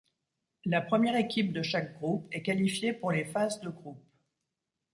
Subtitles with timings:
[0.65, 4.03] La première équipe de chaque groupe est qualifiée pour les phases de groupes.